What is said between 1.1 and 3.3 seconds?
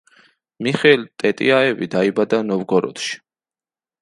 ტეტიაევი დაიბადა ნოვგოროდში.